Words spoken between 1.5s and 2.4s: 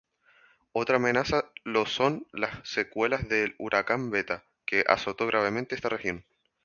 lo son